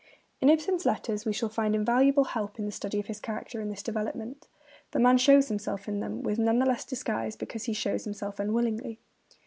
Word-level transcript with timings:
In 0.39 0.49
Ibsen's 0.49 0.83
letters 0.83 1.25
we 1.27 1.31
shall 1.33 1.47
find 1.47 1.75
invaluable 1.75 2.23
help 2.23 2.57
in 2.57 2.65
the 2.65 2.71
study 2.71 2.99
of 2.99 3.05
this 3.05 3.19
character 3.19 3.61
and 3.61 3.69
this 3.71 3.83
development. 3.83 4.47
The 4.93 4.99
man 4.99 5.19
shows 5.19 5.47
himself 5.49 5.87
in 5.87 5.99
them 5.99 6.23
with 6.23 6.39
none 6.39 6.57
the 6.57 6.65
less 6.65 6.83
disguise 6.85 7.35
because 7.35 7.65
he 7.65 7.73
shows 7.73 8.05
himself 8.05 8.39
unwillingly. 8.39 8.97